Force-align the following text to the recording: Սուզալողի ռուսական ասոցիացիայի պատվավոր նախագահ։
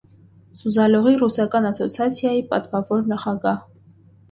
Սուզալողի 0.59 1.13
ռուսական 1.19 1.69
ասոցիացիայի 1.73 2.41
պատվավոր 2.55 3.07
նախագահ։ 3.15 3.65